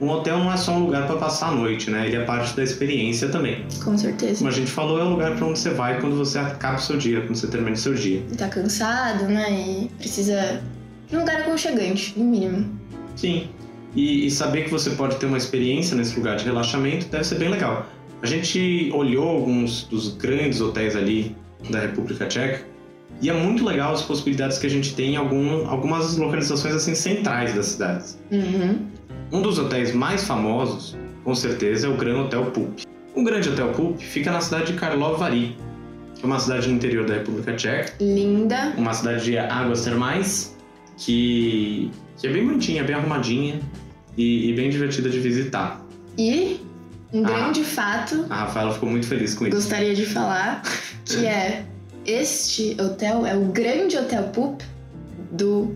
um 0.01 0.09
hotel 0.11 0.39
não 0.39 0.53
é 0.53 0.57
só 0.57 0.73
um 0.73 0.85
lugar 0.85 1.07
para 1.07 1.17
passar 1.17 1.49
a 1.49 1.53
noite, 1.53 1.91
né? 1.91 2.07
Ele 2.07 2.17
é 2.17 2.25
parte 2.25 2.57
da 2.57 2.63
experiência 2.63 3.29
também. 3.29 3.65
Com 3.83 3.97
certeza. 3.97 4.39
Como 4.39 4.51
a 4.51 4.53
gente 4.53 4.71
falou, 4.71 4.99
é 4.99 5.05
o 5.05 5.11
lugar 5.11 5.37
para 5.37 5.47
onde 5.47 5.59
você 5.59 5.71
vai 5.71 6.01
quando 6.01 6.17
você 6.17 6.39
acaba 6.39 6.77
o 6.77 6.81
seu 6.81 6.97
dia, 6.97 7.21
quando 7.21 7.37
você 7.37 7.47
termina 7.47 7.73
o 7.73 7.79
seu 7.79 7.95
dia. 7.95 8.23
Tá 8.37 8.49
cansado, 8.49 9.25
né? 9.25 9.51
E 9.53 9.91
precisa 9.99 10.61
de 11.09 11.17
um 11.17 11.21
lugar 11.21 11.43
aconchegante, 11.43 12.19
no 12.19 12.25
mínimo. 12.25 12.79
Sim. 13.15 13.49
E, 13.95 14.27
e 14.27 14.31
saber 14.31 14.65
que 14.65 14.71
você 14.71 14.91
pode 14.91 15.17
ter 15.17 15.27
uma 15.27 15.39
experiência 15.39 15.97
nesse 15.97 16.17
lugar 16.17 16.37
de 16.37 16.45
relaxamento 16.45 17.07
deve 17.07 17.25
ser 17.25 17.37
bem 17.37 17.49
legal. 17.49 17.87
A 18.23 18.27
gente 18.27 18.91
olhou 18.93 19.29
alguns 19.29 19.85
dos 19.85 20.17
grandes 20.17 20.61
hotéis 20.61 20.97
ali 20.97 21.37
da 21.71 21.79
República 21.79 22.27
Tcheca 22.27 22.63
e 23.21 23.31
é 23.31 23.33
muito 23.33 23.65
legal 23.65 23.95
as 23.95 24.03
possibilidades 24.03 24.59
que 24.59 24.67
a 24.67 24.71
gente 24.71 24.95
tem 24.95 25.13
em 25.13 25.17
algum, 25.17 25.69
algumas 25.69 26.17
localizações 26.17 26.75
assim 26.75 26.95
centrais 26.95 27.55
das 27.55 27.67
cidades. 27.67 28.19
Uhum. 28.31 28.87
Um 29.33 29.43
dos 29.43 29.59
hotéis 29.59 29.93
mais 29.95 30.25
famosos, 30.25 30.97
com 31.25 31.35
certeza, 31.35 31.87
é 31.87 31.91
o 31.91 31.97
Grand 31.97 32.21
Hotel 32.25 32.45
Pup. 32.51 32.83
O 33.15 33.23
Grande 33.25 33.49
Hotel 33.49 33.69
Pup 33.73 33.99
fica 34.01 34.31
na 34.31 34.41
cidade 34.41 34.73
de 34.73 34.79
Karlovy 34.79 35.19
Vary, 35.19 35.57
que 36.15 36.23
é 36.23 36.27
uma 36.27 36.39
cidade 36.39 36.69
no 36.69 36.75
interior 36.75 37.07
da 37.07 37.15
República 37.15 37.55
Tcheca, 37.55 37.93
Linda. 38.01 38.75
uma 38.77 38.93
cidade 38.93 39.25
de 39.25 39.39
águas 39.39 39.85
termais, 39.85 40.57
que, 40.97 41.91
que 42.19 42.27
é 42.27 42.33
bem 42.33 42.47
bonitinha, 42.47 42.85
bem 42.85 42.95
arrumadinha 42.95 43.61
e, 44.17 44.51
e 44.51 44.55
bem 44.55 44.71
divertida 44.71 45.09
de 45.09 45.19
visitar. 45.21 45.85
E 46.19 46.61
um 47.13 47.25
Ah. 47.25 47.29
grande 47.29 47.65
fato, 47.65 48.27
A 48.31 48.37
Rafaela 48.45 48.73
ficou 48.73 48.89
muito 48.89 49.07
feliz 49.07 49.35
com 49.35 49.47
isso. 49.47 49.57
gostaria 49.57 49.95
de 49.95 50.07
falar, 50.07 50.63
que 51.05 51.27
é 51.27 51.65
este 52.07 52.77
hotel 52.81 53.25
é 53.27 53.35
o 53.35 53.47
Grande 53.47 53.97
Hotel 53.97 54.25
Pup 54.25 54.61
do 55.33 55.75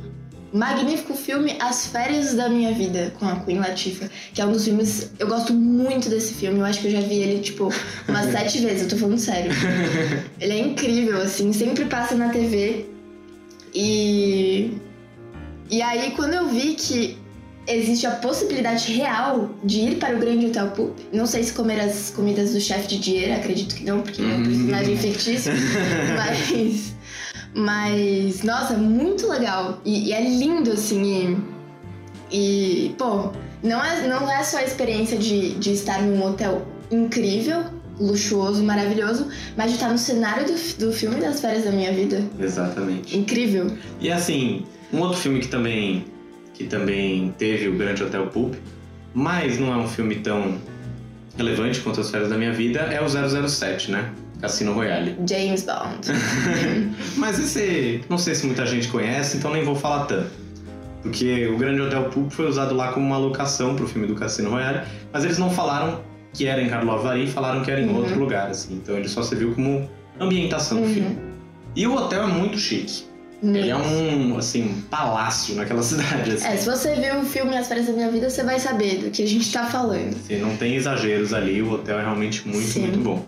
magnífico 0.52 1.14
filme 1.14 1.56
As 1.60 1.86
Férias 1.86 2.34
da 2.34 2.48
Minha 2.48 2.72
Vida, 2.72 3.12
com 3.18 3.26
a 3.28 3.36
Queen 3.40 3.58
Latifah, 3.58 4.08
que 4.32 4.40
é 4.40 4.46
um 4.46 4.52
dos 4.52 4.64
filmes. 4.64 5.10
Eu 5.18 5.26
gosto 5.28 5.52
muito 5.52 6.08
desse 6.08 6.34
filme, 6.34 6.58
eu 6.60 6.64
acho 6.64 6.80
que 6.80 6.86
eu 6.88 6.92
já 6.92 7.00
vi 7.00 7.16
ele, 7.16 7.40
tipo, 7.40 7.72
umas 8.08 8.26
sete 8.32 8.58
vezes, 8.60 8.82
eu 8.84 8.88
tô 8.88 8.96
falando 8.96 9.18
sério. 9.18 9.50
Ele 10.40 10.52
é 10.52 10.58
incrível, 10.60 11.20
assim, 11.20 11.52
sempre 11.52 11.84
passa 11.84 12.14
na 12.14 12.28
TV. 12.30 12.86
E. 13.74 14.72
E 15.70 15.82
aí, 15.82 16.12
quando 16.12 16.32
eu 16.34 16.48
vi 16.48 16.74
que 16.74 17.18
existe 17.66 18.06
a 18.06 18.12
possibilidade 18.12 18.90
real 18.92 19.50
de 19.62 19.80
ir 19.80 19.96
para 19.96 20.16
o 20.16 20.18
Grande 20.18 20.46
Hotel 20.46 20.68
Pup, 20.70 20.98
não 21.12 21.26
sei 21.26 21.42
se 21.42 21.52
comer 21.52 21.78
as 21.80 22.08
comidas 22.10 22.54
do 22.54 22.60
chefe 22.60 22.88
de 22.88 22.98
dinheiro, 22.98 23.34
acredito 23.34 23.74
que 23.74 23.84
não, 23.84 24.00
porque 24.00 24.22
é 24.22 24.24
um 24.24 24.36
Uhum. 24.38 24.42
personagem 24.44 24.96
fictício, 24.96 25.52
mas. 26.16 26.96
Mas, 27.54 28.42
nossa, 28.42 28.74
muito 28.74 29.28
legal. 29.28 29.80
E, 29.84 30.08
e 30.08 30.12
é 30.12 30.20
lindo, 30.20 30.72
assim. 30.72 31.42
E, 32.30 32.86
e, 32.86 32.94
pô, 32.98 33.32
não 33.62 33.84
é, 33.84 34.06
não 34.06 34.30
é 34.30 34.42
só 34.42 34.58
a 34.58 34.64
experiência 34.64 35.18
de, 35.18 35.54
de 35.54 35.72
estar 35.72 36.02
num 36.02 36.24
hotel 36.24 36.66
incrível, 36.90 37.64
luxuoso, 37.98 38.62
maravilhoso, 38.62 39.28
mas 39.56 39.70
de 39.70 39.76
estar 39.76 39.90
no 39.90 39.98
cenário 39.98 40.46
do, 40.46 40.86
do 40.86 40.92
filme 40.92 41.20
das 41.20 41.40
férias 41.40 41.64
da 41.64 41.70
minha 41.70 41.92
vida. 41.92 42.22
Exatamente. 42.38 43.16
Incrível. 43.16 43.76
E 44.00 44.10
assim, 44.10 44.64
um 44.92 45.00
outro 45.00 45.18
filme 45.18 45.40
que 45.40 45.48
também, 45.48 46.04
que 46.54 46.64
também 46.64 47.34
teve 47.36 47.68
o 47.68 47.76
Grande 47.76 48.02
Hotel 48.02 48.26
Pup, 48.28 48.54
mas 49.12 49.58
não 49.58 49.72
é 49.72 49.76
um 49.76 49.88
filme 49.88 50.16
tão 50.16 50.58
relevante 51.36 51.80
quanto 51.80 52.00
As 52.00 52.10
Férias 52.10 52.30
da 52.30 52.36
Minha 52.36 52.52
Vida, 52.52 52.80
é 52.80 53.00
o 53.00 53.08
007, 53.08 53.90
né? 53.90 54.12
Cassino 54.40 54.72
Royale. 54.72 55.16
James 55.28 55.64
Bond. 55.64 56.08
Mas 57.16 57.38
esse, 57.38 58.00
não 58.08 58.18
sei 58.18 58.34
se 58.34 58.46
muita 58.46 58.64
gente 58.66 58.88
conhece, 58.88 59.36
então 59.36 59.52
nem 59.52 59.64
vou 59.64 59.74
falar 59.74 60.04
tanto. 60.06 60.30
Porque 61.02 61.46
o 61.46 61.56
Grande 61.56 61.80
Hotel 61.80 62.04
Pup 62.04 62.30
foi 62.32 62.48
usado 62.48 62.74
lá 62.74 62.92
como 62.92 63.06
uma 63.06 63.18
locação 63.18 63.74
pro 63.76 63.86
filme 63.86 64.06
do 64.06 64.14
Cassino 64.14 64.50
Royale, 64.50 64.80
mas 65.12 65.24
eles 65.24 65.38
não 65.38 65.48
falaram 65.50 66.00
que 66.32 66.46
era 66.46 66.60
em 66.60 66.68
Karlovy 66.68 67.02
Vary, 67.04 67.26
falaram 67.28 67.62
que 67.62 67.70
era 67.70 67.80
em 67.80 67.88
Uhum. 67.88 67.96
outro 67.98 68.18
lugar, 68.18 68.50
assim. 68.50 68.74
Então 68.74 68.96
ele 68.96 69.08
só 69.08 69.22
serviu 69.22 69.54
como 69.54 69.88
ambientação 70.20 70.78
do 70.80 70.86
Uhum. 70.86 70.94
filme. 70.94 71.18
E 71.76 71.86
o 71.86 71.94
hotel 71.94 72.24
é 72.24 72.26
muito 72.26 72.58
chique. 72.58 73.04
Ele 73.40 73.70
é 73.70 73.76
um, 73.76 74.36
assim, 74.36 74.64
um 74.64 74.80
palácio 74.90 75.54
naquela 75.54 75.80
cidade, 75.84 76.32
assim. 76.32 76.46
É, 76.48 76.56
se 76.56 76.68
você 76.68 76.96
viu 76.96 77.20
o 77.20 77.24
filme 77.24 77.56
As 77.56 77.68
Férias 77.68 77.86
da 77.86 77.92
Minha 77.92 78.10
Vida, 78.10 78.28
você 78.28 78.42
vai 78.42 78.58
saber 78.58 78.96
do 78.98 79.10
que 79.12 79.22
a 79.22 79.26
gente 79.28 79.50
tá 79.52 79.64
falando. 79.66 80.16
Assim, 80.16 80.38
não 80.40 80.56
tem 80.56 80.74
exageros 80.74 81.32
ali, 81.32 81.62
o 81.62 81.72
hotel 81.74 81.98
é 82.00 82.02
realmente 82.02 82.46
muito, 82.48 82.66
Sim. 82.68 82.80
muito 82.80 82.98
bom. 82.98 83.24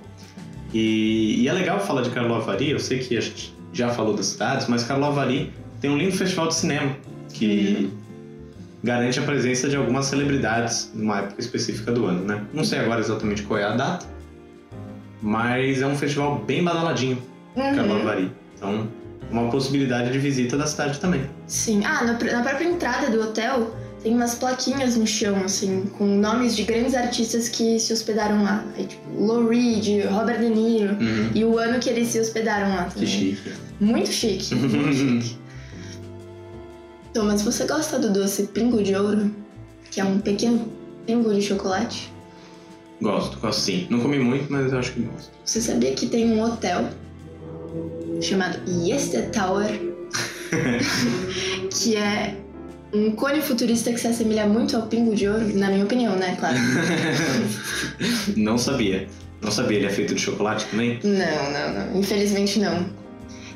E, 0.72 1.42
e 1.42 1.48
é 1.48 1.52
legal 1.52 1.80
falar 1.80 2.02
de 2.02 2.10
Karlovy 2.10 2.46
Vary, 2.46 2.70
eu 2.70 2.78
sei 2.78 2.98
que 2.98 3.16
a 3.16 3.20
gente 3.20 3.54
já 3.72 3.90
falou 3.90 4.14
das 4.14 4.26
cidades, 4.26 4.66
mas 4.68 4.84
Karlovy 4.84 5.14
Vary 5.16 5.52
tem 5.80 5.90
um 5.90 5.96
lindo 5.98 6.12
festival 6.16 6.48
de 6.48 6.54
cinema 6.54 6.96
que 7.32 7.90
garante 8.82 9.18
a 9.18 9.22
presença 9.22 9.68
de 9.68 9.76
algumas 9.76 10.06
celebridades 10.06 10.90
numa 10.94 11.18
época 11.18 11.40
específica 11.40 11.92
do 11.92 12.06
ano, 12.06 12.24
né? 12.24 12.44
Não 12.52 12.64
sei 12.64 12.78
agora 12.78 13.00
exatamente 13.00 13.42
qual 13.42 13.58
é 13.58 13.64
a 13.64 13.76
data, 13.76 14.06
mas 15.20 15.82
é 15.82 15.86
um 15.86 15.96
festival 15.96 16.38
bem 16.46 16.62
badaladinho, 16.64 17.18
Uhum. 17.56 18.04
Vary. 18.04 18.30
Então, 18.56 18.88
uma 19.30 19.50
possibilidade 19.50 20.12
de 20.12 20.18
visita 20.18 20.56
da 20.56 20.66
cidade 20.66 20.98
também. 21.00 21.22
Sim. 21.46 21.84
Ah, 21.84 22.04
na, 22.04 22.12
na 22.12 22.42
própria 22.42 22.64
entrada 22.64 23.10
do 23.10 23.20
hotel 23.20 23.74
tem 24.02 24.14
umas 24.14 24.34
plaquinhas 24.34 24.96
no 24.96 25.06
chão, 25.06 25.36
assim, 25.44 25.84
com 25.98 26.06
nomes 26.06 26.56
de 26.56 26.62
grandes 26.62 26.94
artistas 26.94 27.48
que 27.48 27.78
se 27.78 27.92
hospedaram 27.92 28.42
lá. 28.42 28.64
Aí, 28.76 28.86
tipo, 28.86 29.02
Lou 29.14 29.46
Reed, 29.48 30.06
Robert 30.06 30.40
De 30.40 30.48
Niro. 30.48 30.94
Uhum. 30.94 31.30
E 31.34 31.44
o 31.44 31.58
ano 31.58 31.78
que 31.78 31.90
eles 31.90 32.08
se 32.08 32.18
hospedaram 32.18 32.70
lá 32.70 32.84
Que 32.84 32.94
também. 32.94 33.08
chique. 33.08 33.52
Muito 33.78 34.10
chique, 34.10 34.54
muito 34.56 34.92
chique. 34.94 35.38
Thomas, 37.12 37.42
você 37.42 37.66
gosta 37.66 37.98
do 37.98 38.12
doce 38.12 38.44
pingo 38.44 38.82
de 38.82 38.94
ouro? 38.94 39.30
Que 39.90 40.00
é 40.00 40.04
um 40.04 40.18
pequeno 40.18 40.68
pingo 41.06 41.34
de 41.34 41.42
chocolate? 41.42 42.10
Gosto, 43.02 43.38
gosto 43.38 43.60
sim. 43.60 43.86
Não 43.90 44.00
comi 44.00 44.18
muito, 44.18 44.50
mas 44.50 44.72
eu 44.72 44.78
acho 44.78 44.92
que 44.92 45.00
gosto. 45.00 45.30
Você 45.44 45.60
sabia 45.60 45.92
que 45.92 46.06
tem 46.06 46.30
um 46.30 46.42
hotel 46.42 46.88
chamado 48.22 48.58
Yeste 48.66 49.22
Tower? 49.32 49.68
que 51.70 51.96
é 51.96 52.36
um 52.92 53.12
cone 53.12 53.40
futurista 53.40 53.92
que 53.92 54.00
se 54.00 54.06
assemelha 54.06 54.46
muito 54.46 54.76
ao 54.76 54.82
pingo 54.86 55.14
de 55.14 55.28
ouro, 55.28 55.46
na 55.56 55.68
minha 55.68 55.84
opinião, 55.84 56.16
né? 56.16 56.36
Claro. 56.38 56.56
Não 58.36 58.58
sabia. 58.58 59.06
Não 59.40 59.50
sabia, 59.50 59.78
ele 59.78 59.86
é 59.86 59.90
feito 59.90 60.14
de 60.14 60.20
chocolate 60.20 60.66
também? 60.66 61.00
Não, 61.02 61.52
não, 61.52 61.72
não. 61.72 61.98
Infelizmente 61.98 62.58
não. 62.58 62.86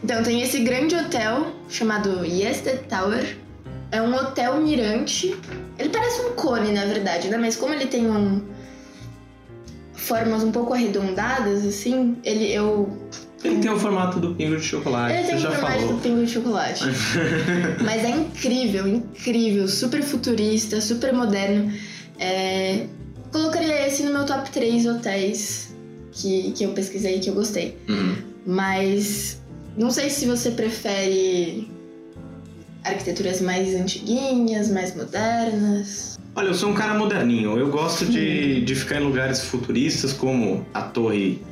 Então 0.03 0.23
tem 0.23 0.41
esse 0.41 0.61
grande 0.61 0.97
hotel 0.97 1.53
chamado 1.69 2.25
Yeste 2.25 2.79
Tower. 2.89 3.37
É 3.91 4.01
um 4.01 4.15
hotel 4.15 4.61
mirante. 4.63 5.37
Ele 5.79 5.91
parece 5.91 6.23
um 6.23 6.33
cone, 6.33 6.73
na 6.73 6.87
verdade, 6.87 7.29
né? 7.29 7.37
Mas 7.37 7.55
como 7.55 7.75
ele 7.75 7.87
tem 7.87 8.11
um 8.11 8.43
formas 9.95 10.43
um 10.43 10.51
pouco 10.53 10.73
arredondadas, 10.73 11.67
assim, 11.67 12.17
ele 12.25 12.53
eu 12.53 12.91
Ele 13.45 13.61
tem 13.61 13.71
o 13.71 13.79
formato 13.79 14.19
do 14.19 14.35
pingo 14.35 14.57
de 14.57 14.63
chocolate, 14.65 15.15
ele 15.15 15.27
tem 15.27 15.39
você 15.39 15.47
o 15.47 15.53
formato 15.53 15.79
falou. 15.81 15.93
do 15.95 16.01
pingo 16.01 16.25
de 16.25 16.33
chocolate. 16.33 16.85
Mas 17.85 18.03
é 18.03 18.11
incrível, 18.11 18.89
incrível, 18.89 19.69
super 19.69 20.03
futurista, 20.03 20.81
super 20.81 21.13
moderno. 21.13 21.71
É, 22.19 22.87
Colocaria 23.35 23.89
esse 23.89 24.05
no 24.05 24.13
meu 24.13 24.25
top 24.25 24.49
3 24.49 24.87
hotéis 24.87 25.75
que, 26.13 26.53
que 26.53 26.63
eu 26.63 26.71
pesquisei 26.71 27.17
e 27.17 27.19
que 27.19 27.29
eu 27.29 27.35
gostei. 27.35 27.77
Uhum. 27.89 28.15
Mas 28.47 29.43
não 29.77 29.91
sei 29.91 30.09
se 30.09 30.25
você 30.25 30.53
prefere 30.53 31.69
arquiteturas 32.85 33.41
mais 33.41 33.75
antiguinhas, 33.75 34.71
mais 34.71 34.95
modernas. 34.95 36.17
Olha, 36.37 36.47
eu 36.47 36.55
sou 36.55 36.71
um 36.71 36.75
cara 36.75 36.95
moderninho. 36.95 37.59
Eu 37.59 37.71
gosto 37.73 38.07
de, 38.07 38.61
de 38.61 38.75
ficar 38.77 39.01
em 39.01 39.05
lugares 39.05 39.41
futuristas 39.41 40.13
como 40.13 40.65
a 40.73 40.83
Torre 40.83 41.43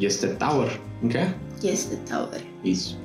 Yested. 0.00 0.32
Yested 0.32 0.36
Tower, 0.36 0.80
não 1.02 1.08
quer? 1.08 1.34
Yes, 1.62 1.84
the 1.86 1.96
Tower. 2.08 2.40
Isso. 2.64 2.98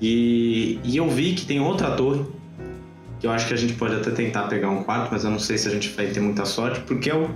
E, 0.00 0.78
e 0.84 0.96
eu 0.96 1.08
vi 1.08 1.34
que 1.34 1.44
tem 1.44 1.60
outra 1.60 1.92
torre, 1.92 2.24
que 3.18 3.26
eu 3.26 3.30
acho 3.30 3.48
que 3.48 3.54
a 3.54 3.56
gente 3.56 3.74
pode 3.74 3.96
até 3.96 4.10
tentar 4.10 4.44
pegar 4.44 4.70
um 4.70 4.84
quarto, 4.84 5.10
mas 5.10 5.24
eu 5.24 5.30
não 5.30 5.38
sei 5.38 5.58
se 5.58 5.66
a 5.68 5.70
gente 5.70 5.88
vai 5.90 6.06
ter 6.06 6.20
muita 6.20 6.44
sorte, 6.44 6.80
porque 6.80 7.10
é 7.10 7.16
o, 7.16 7.28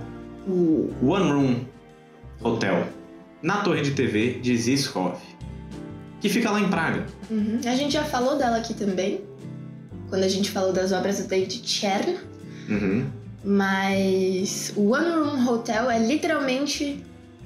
o 0.47 1.07
One 1.07 1.31
Room 1.31 1.55
Hotel, 2.41 2.87
na 3.41 3.57
torre 3.57 3.81
de 3.81 3.91
TV 3.91 4.39
de 4.39 4.55
Ziskov, 4.55 5.17
que 6.21 6.29
fica 6.29 6.49
lá 6.49 6.61
em 6.61 6.69
Praga. 6.69 7.05
Uhum. 7.29 7.59
A 7.65 7.75
gente 7.75 7.93
já 7.93 8.05
falou 8.05 8.37
dela 8.37 8.57
aqui 8.57 8.73
também, 8.73 9.21
quando 10.09 10.23
a 10.23 10.29
gente 10.29 10.49
falou 10.49 10.71
das 10.71 10.93
obras 10.93 11.19
do 11.19 11.27
David 11.27 11.61
Chern. 11.65 12.17
Uhum. 12.69 13.05
Mas 13.43 14.71
o 14.77 14.93
One 14.93 15.09
Room 15.09 15.49
Hotel 15.49 15.91
é 15.91 15.99
literalmente 15.99 17.03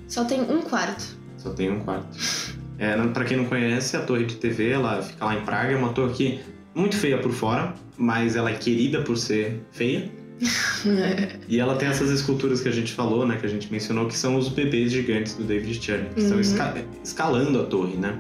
só 0.08 0.24
tem 0.24 0.42
um 0.42 0.62
quarto. 0.62 1.18
Só 1.48 1.54
tem 1.54 1.72
um 1.72 1.80
quarto. 1.80 2.08
É, 2.78 2.96
pra 3.08 3.24
quem 3.24 3.38
não 3.38 3.46
conhece, 3.46 3.96
a 3.96 4.02
torre 4.02 4.26
de 4.26 4.36
TV, 4.36 4.70
ela 4.72 5.02
fica 5.02 5.26
lá 5.26 5.36
em 5.36 5.42
Praga, 5.42 5.72
é 5.74 5.76
uma 5.78 5.94
torre 5.94 6.14
que 6.14 6.40
muito 6.76 6.96
feia 6.96 7.18
por 7.18 7.32
fora, 7.32 7.74
mas 7.98 8.36
ela 8.36 8.50
é 8.52 8.54
querida 8.54 9.02
por 9.02 9.18
ser 9.18 9.62
feia. 9.72 10.10
E 11.50 11.60
ela 11.60 11.76
tem 11.76 11.88
essas 11.88 12.12
esculturas 12.12 12.62
que 12.62 12.68
a 12.68 12.72
gente 12.72 12.92
falou, 12.94 13.26
né, 13.26 13.38
que 13.40 13.46
a 13.46 13.50
gente 13.50 13.72
mencionou, 13.72 14.06
que 14.08 14.16
são 14.18 14.36
os 14.36 14.50
bebês 14.50 14.92
gigantes 14.92 15.34
do 15.36 15.44
David 15.44 15.82
Chern, 15.84 16.10
que 16.14 16.20
estão 16.20 16.36
Uhum. 16.36 16.42
esca- 16.42 16.76
escalando 17.04 17.60
a 17.62 17.64
torre, 17.64 17.96
né? 17.96 18.16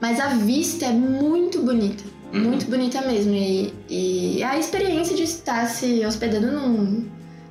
Mas 0.00 0.20
a 0.20 0.28
vista 0.28 0.84
é 0.86 0.92
muito 0.92 1.62
bonita. 1.62 2.04
Uhum. 2.34 2.40
Muito 2.50 2.66
bonita 2.66 3.00
mesmo. 3.02 3.32
E, 3.34 3.72
e 3.88 4.42
a 4.42 4.58
experiência 4.58 5.16
de 5.16 5.22
estar 5.22 5.66
se 5.66 6.04
hospedando 6.04 6.50
num- 6.52 7.06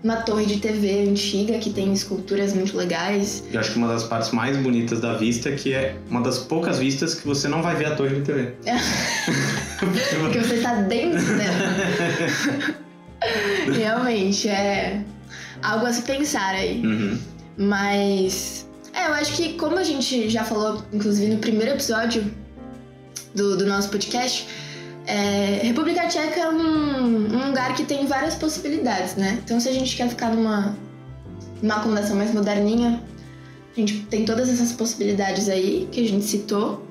numa 0.06 0.18
torre 0.18 0.46
de 0.46 0.58
TV 0.58 1.10
antiga 1.10 1.58
que 1.58 1.72
tem 1.72 1.92
esculturas 1.92 2.54
muito 2.54 2.78
legais. 2.78 3.44
Eu 3.52 3.60
acho 3.60 3.72
que 3.72 3.78
uma 3.78 3.88
das 3.88 4.04
partes 4.04 4.30
mais 4.30 4.56
bonitas 4.56 5.02
da 5.02 5.16
vista 5.16 5.50
é 5.50 5.54
que 5.54 5.74
é 5.74 5.96
uma 6.08 6.22
das 6.22 6.38
poucas 6.38 6.78
vistas 6.78 7.16
que 7.16 7.26
você 7.26 7.48
não 7.48 7.64
vai 7.64 7.76
ver 7.76 7.88
a 7.88 7.96
torre 7.96 8.18
de 8.18 8.22
TV. 8.22 8.54
Porque 10.22 10.40
você 10.40 10.56
está 10.58 10.76
dentro 10.76 11.20
dela. 11.20 12.76
Realmente, 13.76 14.48
é. 14.48 15.02
algo 15.64 15.88
a 15.88 15.92
se 15.92 16.04
pensar 16.04 16.54
aí. 16.54 16.86
Uhum. 16.86 17.18
Mas. 17.58 18.70
É, 18.94 19.08
eu 19.08 19.14
acho 19.14 19.34
que, 19.34 19.54
como 19.54 19.80
a 19.80 19.84
gente 19.84 20.30
já 20.30 20.44
falou, 20.44 20.84
inclusive 20.94 21.34
no 21.34 21.40
primeiro 21.40 21.72
episódio 21.72 22.32
do, 23.34 23.58
do 23.58 23.66
nosso 23.66 23.90
podcast, 23.90 24.48
é, 25.08 25.60
República 25.64 26.08
Tcheca 26.08 26.40
é 26.40 26.50
um, 26.50 27.36
um, 27.36 27.48
lugar 27.48 27.76
que 27.76 27.84
tem 27.84 28.08
várias 28.08 28.36
possibilidades, 28.36 29.16
né? 29.16 29.40
Então, 29.44 29.60
se 29.60 29.70
a 29.70 29.72
gente 29.72 29.96
quer 29.96 30.10
ficar 30.10 30.34
numa, 30.34 30.76
numa 31.62 31.76
acomodação 31.76 32.16
mais 32.16 32.34
moderninha, 32.34 33.02
a 33.76 33.80
gente 33.80 34.02
tem 34.06 34.26
todas 34.26 34.50
essas 34.50 34.72
possibilidades 34.72 35.48
aí 35.48 35.88
que 35.92 36.04
a 36.04 36.08
gente 36.08 36.26
citou. 36.26 36.86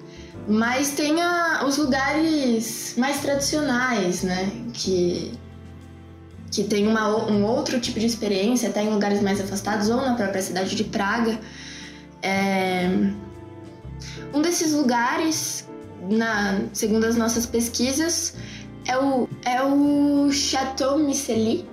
Mas 0.46 0.90
tem 0.90 1.20
a, 1.22 1.64
os 1.66 1.78
lugares 1.78 2.94
mais 2.96 3.20
tradicionais, 3.20 4.22
né? 4.22 4.50
Que, 4.72 5.32
que 6.52 6.64
tem 6.64 6.86
uma, 6.86 7.08
um 7.08 7.44
outro 7.44 7.80
tipo 7.80 7.98
de 7.98 8.06
experiência, 8.06 8.68
até 8.68 8.82
em 8.82 8.90
lugares 8.90 9.22
mais 9.22 9.40
afastados 9.40 9.88
ou 9.88 9.96
na 9.96 10.14
própria 10.14 10.42
cidade 10.42 10.76
de 10.76 10.84
Praga. 10.84 11.40
É... 12.22 12.88
Um 14.32 14.42
desses 14.42 14.72
lugares, 14.72 15.66
na, 16.08 16.60
segundo 16.72 17.04
as 17.04 17.16
nossas 17.16 17.46
pesquisas, 17.46 18.34
é 18.86 18.96
o, 18.98 19.28
é 19.44 19.62
o 19.62 20.30
Chateau 20.30 20.98
Miceli. 20.98 21.66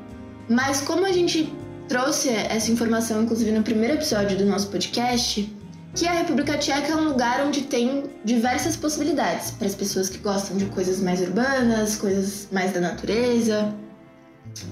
Mas 0.49 0.81
como 0.81 1.05
a 1.05 1.11
gente 1.11 1.53
trouxe 1.87 2.29
essa 2.29 2.71
informação, 2.71 3.23
inclusive, 3.23 3.51
no 3.51 3.63
primeiro 3.63 3.95
episódio 3.95 4.37
do 4.37 4.45
nosso 4.45 4.67
podcast, 4.69 5.53
que 5.93 6.07
a 6.07 6.13
República 6.13 6.57
Tcheca 6.57 6.93
é 6.93 6.95
um 6.95 7.09
lugar 7.09 7.45
onde 7.45 7.61
tem 7.61 8.05
diversas 8.23 8.77
possibilidades 8.77 9.51
para 9.51 9.67
as 9.67 9.75
pessoas 9.75 10.09
que 10.09 10.17
gostam 10.19 10.55
de 10.55 10.65
coisas 10.67 11.01
mais 11.01 11.19
urbanas, 11.19 11.97
coisas 11.97 12.47
mais 12.51 12.71
da 12.71 12.79
natureza, 12.79 13.73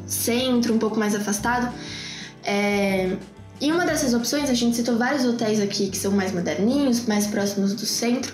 centro, 0.07 0.73
um 0.73 0.79
pouco 0.79 0.97
mais 0.97 1.13
afastado. 1.13 1.73
É... 2.43 3.17
E 3.59 3.69
uma 3.69 3.85
dessas 3.85 4.13
opções, 4.13 4.49
a 4.49 4.53
gente 4.53 4.77
citou 4.77 4.97
vários 4.97 5.25
hotéis 5.25 5.59
aqui 5.59 5.89
que 5.89 5.97
são 5.97 6.13
mais 6.13 6.31
moderninhos, 6.31 7.05
mais 7.05 7.27
próximos 7.27 7.73
do 7.73 7.85
centro, 7.85 8.33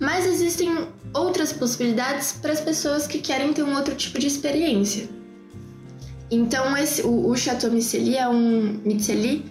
mas 0.00 0.26
existem 0.26 0.88
outras 1.14 1.52
possibilidades 1.52 2.32
para 2.32 2.52
as 2.52 2.60
pessoas 2.60 3.06
que 3.06 3.18
querem 3.18 3.52
ter 3.52 3.62
um 3.62 3.74
outro 3.74 3.94
tipo 3.94 4.18
de 4.18 4.26
experiência. 4.26 5.08
Então, 6.30 6.76
esse, 6.76 7.02
o, 7.02 7.28
o 7.28 7.36
Chateau 7.36 7.70
Miceli 7.70 8.16
é 8.16 8.26
um, 8.26 8.80
Miceli 8.84 9.44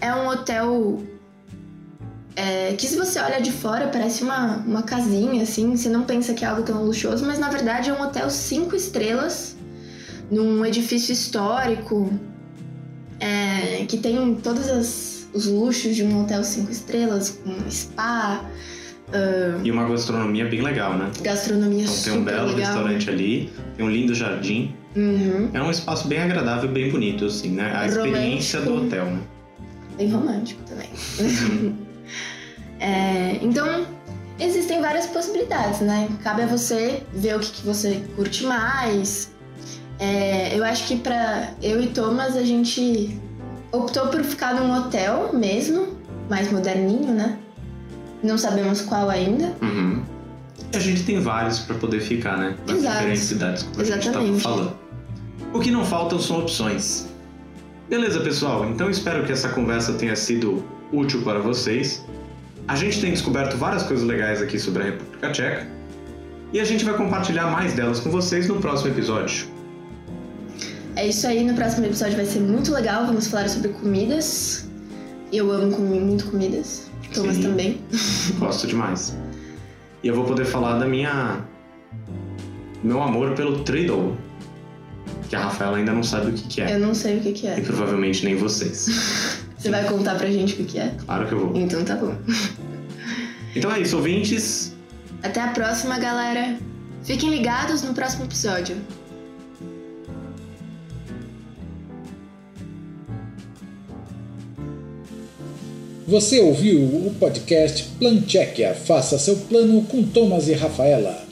é 0.00 0.14
um 0.14 0.28
hotel 0.28 1.02
é, 2.36 2.74
que 2.74 2.86
se 2.86 2.96
você 2.96 3.18
olha 3.18 3.40
de 3.40 3.50
fora 3.50 3.88
parece 3.88 4.22
uma, 4.22 4.58
uma 4.58 4.82
casinha, 4.82 5.42
assim, 5.42 5.76
você 5.76 5.88
não 5.88 6.04
pensa 6.04 6.32
que 6.32 6.44
é 6.44 6.48
algo 6.48 6.62
tão 6.62 6.84
luxuoso, 6.84 7.26
mas 7.26 7.38
na 7.38 7.48
verdade 7.48 7.90
é 7.90 7.92
um 7.92 8.00
hotel 8.00 8.30
cinco 8.30 8.76
estrelas 8.76 9.56
num 10.30 10.64
edifício 10.64 11.12
histórico 11.12 12.10
é, 13.18 13.84
que 13.86 13.98
tem 13.98 14.34
todos 14.36 14.68
as, 14.68 15.26
os 15.34 15.46
luxos 15.46 15.94
de 15.94 16.04
um 16.04 16.22
hotel 16.22 16.42
cinco 16.44 16.70
estrelas, 16.70 17.30
com 17.30 17.70
spa. 17.70 18.44
Uh, 19.10 19.60
e 19.64 19.70
uma 19.70 19.88
gastronomia 19.88 20.46
bem 20.46 20.62
legal, 20.62 20.94
né? 20.94 21.10
Gastronomia 21.20 21.82
então, 21.82 22.02
tem 22.04 22.12
um 22.12 22.24
belo 22.24 22.48
legal. 22.48 22.58
restaurante 22.58 23.10
ali, 23.10 23.52
tem 23.76 23.84
um 23.84 23.90
lindo 23.90 24.14
jardim. 24.14 24.74
Uhum. 24.94 25.50
É 25.52 25.60
um 25.60 25.70
espaço 25.70 26.06
bem 26.06 26.20
agradável, 26.20 26.70
bem 26.70 26.90
bonito, 26.90 27.24
assim, 27.24 27.50
né? 27.50 27.72
A 27.72 27.80
Romântico. 27.80 28.06
experiência 28.06 28.60
do 28.60 28.76
hotel, 28.76 29.06
né? 29.06 29.20
Bem 29.96 30.10
romântico 30.10 30.62
também. 30.62 30.88
é, 32.78 33.38
então, 33.42 33.86
existem 34.38 34.80
várias 34.80 35.06
possibilidades, 35.06 35.80
né? 35.80 36.08
Cabe 36.22 36.42
a 36.42 36.46
você 36.46 37.02
ver 37.12 37.36
o 37.36 37.40
que, 37.40 37.50
que 37.50 37.66
você 37.66 38.02
curte 38.16 38.44
mais. 38.44 39.32
É, 39.98 40.56
eu 40.56 40.64
acho 40.64 40.86
que 40.86 40.96
pra 40.96 41.50
eu 41.62 41.82
e 41.82 41.88
Thomas 41.88 42.36
a 42.36 42.42
gente 42.42 43.18
optou 43.72 44.06
por 44.06 44.22
ficar 44.24 44.54
num 44.54 44.74
hotel 44.74 45.30
mesmo, 45.34 45.88
mais 46.28 46.50
moderninho, 46.50 47.12
né? 47.12 47.38
Não 48.22 48.36
sabemos 48.36 48.82
qual 48.82 49.08
ainda. 49.08 49.54
Uhum. 49.62 50.02
A 50.74 50.78
gente 50.78 51.02
tem 51.04 51.20
vários 51.20 51.60
para 51.60 51.76
poder 51.76 52.00
ficar, 52.00 52.36
né? 52.36 52.56
Nas 52.66 52.78
Exato. 52.78 52.96
diferentes 52.96 53.24
cidades, 53.24 53.62
gente 53.62 53.80
Exatamente. 53.80 54.36
estava 54.36 54.56
falando. 54.56 54.76
O 55.52 55.58
que 55.58 55.70
não 55.70 55.84
faltam 55.84 56.18
são 56.20 56.38
opções. 56.38 57.08
Beleza, 57.88 58.20
pessoal? 58.20 58.68
Então 58.70 58.88
espero 58.88 59.24
que 59.24 59.32
essa 59.32 59.48
conversa 59.48 59.92
tenha 59.94 60.14
sido 60.14 60.64
útil 60.92 61.22
para 61.22 61.40
vocês. 61.40 62.04
A 62.68 62.76
gente 62.76 63.00
tem 63.00 63.10
descoberto 63.10 63.56
várias 63.56 63.82
coisas 63.82 64.06
legais 64.06 64.40
aqui 64.40 64.58
sobre 64.58 64.82
a 64.82 64.86
República 64.86 65.32
Tcheca. 65.32 65.66
E 66.52 66.60
a 66.60 66.64
gente 66.64 66.84
vai 66.84 66.94
compartilhar 66.94 67.48
mais 67.50 67.72
delas 67.74 67.98
com 67.98 68.10
vocês 68.10 68.46
no 68.46 68.60
próximo 68.60 68.90
episódio. 68.90 69.48
É 70.96 71.08
isso 71.08 71.26
aí, 71.26 71.44
no 71.44 71.54
próximo 71.54 71.86
episódio 71.86 72.16
vai 72.16 72.26
ser 72.26 72.40
muito 72.40 72.72
legal. 72.72 73.06
Vamos 73.06 73.28
falar 73.28 73.48
sobre 73.48 73.70
comidas. 73.70 74.68
Eu 75.32 75.50
amo 75.50 75.72
comer 75.72 76.00
muito 76.00 76.26
comidas. 76.26 76.89
Thomas 77.10 77.36
Sim. 77.36 77.42
também. 77.42 77.80
Gosto 78.38 78.66
demais. 78.66 79.16
E 80.02 80.08
eu 80.08 80.14
vou 80.14 80.24
poder 80.24 80.44
falar 80.44 80.78
da 80.78 80.86
minha. 80.86 81.44
meu 82.82 83.02
amor 83.02 83.34
pelo 83.34 83.60
Triddle. 83.64 84.16
Que 85.28 85.36
a 85.36 85.40
Rafaela 85.44 85.76
ainda 85.78 85.92
não 85.92 86.02
sabe 86.02 86.30
o 86.30 86.32
que, 86.32 86.48
que 86.48 86.60
é. 86.60 86.74
Eu 86.74 86.80
não 86.80 86.94
sei 86.94 87.18
o 87.18 87.20
que, 87.20 87.32
que 87.32 87.46
E 87.46 87.50
é. 87.50 87.60
provavelmente 87.60 88.24
nem 88.24 88.36
vocês. 88.36 89.40
Você 89.56 89.70
vai 89.70 89.84
contar 89.84 90.14
pra 90.14 90.30
gente 90.30 90.54
o 90.54 90.56
que, 90.56 90.64
que 90.64 90.78
é? 90.78 90.94
Claro 91.04 91.26
que 91.26 91.32
eu 91.34 91.46
vou. 91.48 91.56
Então 91.56 91.84
tá 91.84 91.94
bom. 91.94 92.16
Então 93.54 93.70
é 93.70 93.80
isso, 93.80 93.96
ouvintes. 93.96 94.74
Até 95.22 95.40
a 95.42 95.48
próxima, 95.48 95.98
galera. 95.98 96.56
Fiquem 97.04 97.30
ligados 97.30 97.82
no 97.82 97.92
próximo 97.92 98.24
episódio. 98.24 98.76
Você 106.10 106.40
ouviu 106.40 106.80
o 106.80 107.14
podcast 107.20 107.84
Plan 108.00 108.20
Tchequia. 108.22 108.74
Faça 108.74 109.16
seu 109.16 109.36
plano 109.36 109.80
com 109.82 110.02
Thomas 110.02 110.48
e 110.48 110.52
Rafaela. 110.54 111.24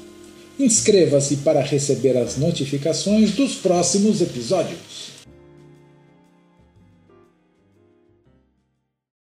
Inscreva-se 0.57 1.39
para 1.39 1.61
receber 1.61 2.17
as 2.17 2.37
notificações 2.37 3.33
dos 3.33 3.57
próximos 3.57 4.23
episódios. 4.23 5.08